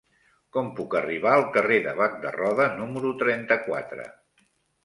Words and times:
Com 0.55 0.69
puc 0.79 0.95
arribar 0.99 1.33
al 1.33 1.45
carrer 1.57 1.77
de 1.87 1.93
Bac 2.01 2.17
de 2.25 2.31
Roda 2.39 2.67
número 2.81 3.15
trenta-quatre? 3.23 4.09